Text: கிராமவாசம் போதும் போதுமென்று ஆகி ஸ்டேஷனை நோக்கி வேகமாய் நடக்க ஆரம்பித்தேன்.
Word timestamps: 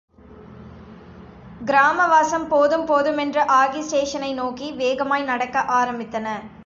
கிராமவாசம் 1.65 2.47
போதும் 2.47 2.85
போதுமென்று 2.85 3.45
ஆகி 3.45 3.81
ஸ்டேஷனை 3.81 4.33
நோக்கி 4.33 4.71
வேகமாய் 4.71 5.23
நடக்க 5.23 5.59
ஆரம்பித்தேன். 5.79 6.59